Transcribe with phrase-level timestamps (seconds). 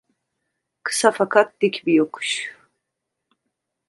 [0.83, 2.51] Kısa fakat dik bir yokuş…